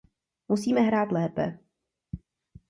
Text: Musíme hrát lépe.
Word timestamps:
Musíme 0.47 0.81
hrát 0.81 1.11
lépe. 1.11 1.59